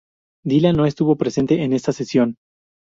Dylan 0.43 0.77
no 0.77 0.87
estuvo 0.87 1.15
presente 1.15 1.61
en 1.61 1.73
esta 1.73 1.91
sesión. 1.91 2.37